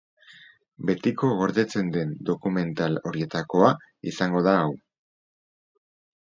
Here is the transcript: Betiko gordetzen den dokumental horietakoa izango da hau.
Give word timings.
Betiko 0.89 1.27
gordetzen 1.41 1.91
den 1.95 2.15
dokumental 2.29 2.97
horietakoa 3.11 3.69
izango 4.13 4.43
da 4.49 4.57
hau. 4.63 4.73